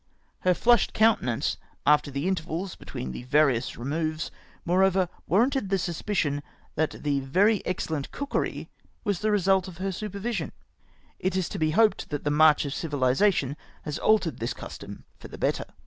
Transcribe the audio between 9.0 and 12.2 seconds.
was the result of her supervision. It is to be hoped